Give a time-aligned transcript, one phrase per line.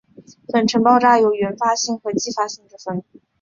[0.51, 3.03] 粉尘爆炸有原发性和继发性之分。